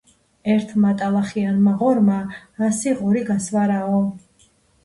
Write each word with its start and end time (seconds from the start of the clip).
ერთმა 0.53 0.93
ტალახიანმა 1.01 1.75
ღორმა 1.83 2.17
ასი 2.71 2.95
ღორი 3.03 3.23
გასვარაო. 3.29 4.01